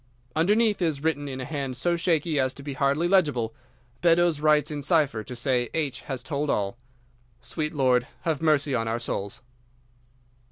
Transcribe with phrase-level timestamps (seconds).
[0.35, 3.53] "Underneath is written in a hand so shaky as to be hardly legible,
[4.01, 6.01] 'Beddoes writes in cipher to say H.
[6.09, 6.79] has told all.
[7.39, 9.43] Sweet Lord, have mercy on our souls!